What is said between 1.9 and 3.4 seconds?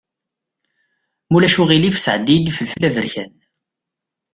sɛeddi-yi-d ifelfel aberkan.